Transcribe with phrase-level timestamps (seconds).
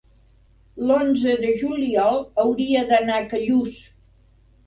[0.87, 3.77] l'onze de juliol hauria d'anar a Callús.